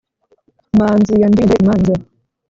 [0.77, 1.93] Manzi yandinze imanza,